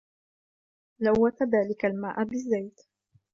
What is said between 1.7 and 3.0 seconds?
الماء بالزيت.